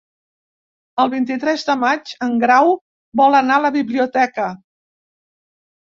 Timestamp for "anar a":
3.43-3.65